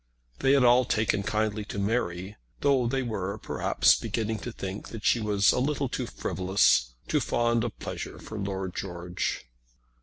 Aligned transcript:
They 0.39 0.53
had 0.53 0.63
all 0.63 0.83
taken 0.83 1.21
kindly 1.21 1.63
to 1.65 1.77
Mary, 1.77 2.35
though 2.61 2.87
they 2.87 3.03
were, 3.03 3.37
perhaps, 3.37 3.93
beginning 3.93 4.39
to 4.39 4.51
think 4.51 4.87
that 4.87 5.05
she 5.05 5.19
was 5.19 5.51
a 5.51 5.59
little 5.59 5.87
too 5.89 6.07
frivolous, 6.07 6.95
too 7.07 7.19
fond 7.19 7.63
of 7.63 7.77
pleasure 7.77 8.17
for 8.17 8.39
Lord 8.39 8.75
George. 8.75 9.45